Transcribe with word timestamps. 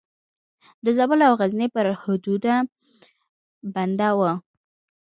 د 0.83 0.85
زابل 0.97 1.19
او 1.27 1.33
غزني 1.39 1.67
پر 1.75 1.85
حدودو 2.01 2.55
بنده 3.73 4.09
وه. 4.19 4.31